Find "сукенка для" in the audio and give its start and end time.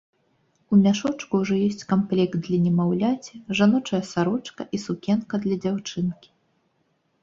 4.89-5.55